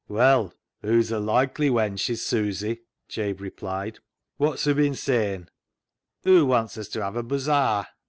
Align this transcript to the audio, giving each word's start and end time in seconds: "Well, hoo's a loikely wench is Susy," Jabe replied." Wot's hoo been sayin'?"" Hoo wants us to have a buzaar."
"Well, 0.09 0.51
hoo's 0.81 1.11
a 1.11 1.19
loikely 1.19 1.69
wench 1.69 2.09
is 2.09 2.25
Susy," 2.25 2.79
Jabe 3.07 3.37
replied." 3.39 3.99
Wot's 4.39 4.63
hoo 4.63 4.73
been 4.73 4.95
sayin'?"" 4.95 5.47
Hoo 6.23 6.47
wants 6.47 6.75
us 6.75 6.87
to 6.87 7.03
have 7.03 7.15
a 7.15 7.21
buzaar." 7.21 7.85